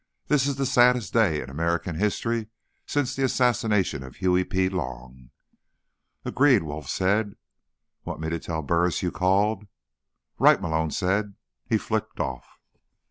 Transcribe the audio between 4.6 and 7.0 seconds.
Long." "Agreed," Wolf